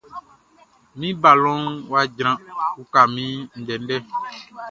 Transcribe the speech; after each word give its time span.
Min 0.99 1.11
balɔnʼn 1.21 1.73
wʼa 1.89 2.01
jran, 2.15 2.37
uka 2.81 3.01
min 3.13 3.31
ndɛndɛ! 3.61 3.97